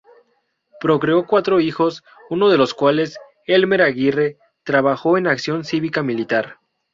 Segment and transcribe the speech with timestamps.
[0.79, 6.55] Procreó cuatro hijos, uno de los cuales, Elmer Aguirre, trabajó en Acción Cívica Militar.